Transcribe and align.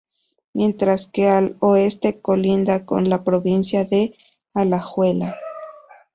Mientras 0.55 1.05
que 1.05 1.27
al 1.27 1.57
oeste 1.59 2.21
colinda 2.21 2.87
con 2.87 3.07
la 3.07 3.23
provincia 3.23 3.85
de 3.85 4.17
Alajuela. 4.55 5.35